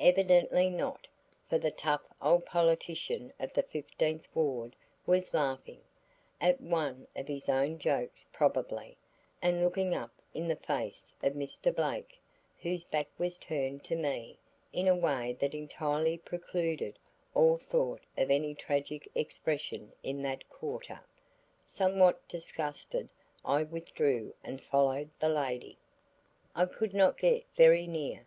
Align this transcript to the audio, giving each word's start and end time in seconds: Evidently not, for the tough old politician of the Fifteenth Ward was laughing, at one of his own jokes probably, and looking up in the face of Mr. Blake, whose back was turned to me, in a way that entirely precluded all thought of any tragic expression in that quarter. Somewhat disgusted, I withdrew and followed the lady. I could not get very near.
Evidently 0.00 0.68
not, 0.68 1.06
for 1.48 1.56
the 1.56 1.70
tough 1.70 2.00
old 2.20 2.44
politician 2.44 3.32
of 3.38 3.52
the 3.52 3.62
Fifteenth 3.62 4.26
Ward 4.34 4.74
was 5.06 5.32
laughing, 5.32 5.80
at 6.40 6.60
one 6.60 7.06
of 7.14 7.28
his 7.28 7.48
own 7.48 7.78
jokes 7.78 8.26
probably, 8.32 8.96
and 9.40 9.62
looking 9.62 9.94
up 9.94 10.10
in 10.34 10.48
the 10.48 10.56
face 10.56 11.14
of 11.22 11.34
Mr. 11.34 11.72
Blake, 11.72 12.18
whose 12.60 12.82
back 12.84 13.06
was 13.16 13.38
turned 13.38 13.84
to 13.84 13.94
me, 13.94 14.36
in 14.72 14.88
a 14.88 14.96
way 14.96 15.36
that 15.38 15.54
entirely 15.54 16.18
precluded 16.18 16.98
all 17.32 17.56
thought 17.56 18.02
of 18.18 18.28
any 18.28 18.56
tragic 18.56 19.08
expression 19.14 19.92
in 20.02 20.20
that 20.20 20.48
quarter. 20.48 21.00
Somewhat 21.64 22.26
disgusted, 22.26 23.08
I 23.44 23.62
withdrew 23.62 24.34
and 24.42 24.60
followed 24.60 25.10
the 25.20 25.28
lady. 25.28 25.78
I 26.56 26.64
could 26.66 26.92
not 26.92 27.16
get 27.18 27.44
very 27.54 27.86
near. 27.86 28.26